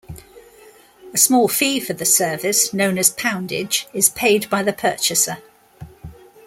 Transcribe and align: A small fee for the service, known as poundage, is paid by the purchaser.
A 1.13 1.17
small 1.19 1.47
fee 1.47 1.79
for 1.79 1.93
the 1.93 2.05
service, 2.07 2.73
known 2.73 2.97
as 2.97 3.11
poundage, 3.11 3.85
is 3.93 4.09
paid 4.09 4.49
by 4.49 4.63
the 4.63 4.73
purchaser. 4.73 5.37